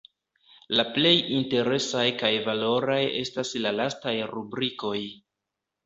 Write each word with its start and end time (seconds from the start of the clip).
La 0.79 0.85
plej 0.95 1.11
interesaj 1.41 2.07
kaj 2.23 2.33
valoraj 2.49 2.99
estas 3.23 3.55
la 3.63 3.77
lastaj 3.81 4.19
rubrikoj. 4.35 5.01